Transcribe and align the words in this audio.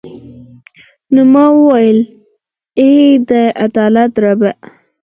نو 1.13 1.21
ما 1.33 1.45
ویل 1.63 1.99
ای 2.79 2.93
د 3.29 3.31
عدالت 3.65 4.11
ربه. 4.23 4.51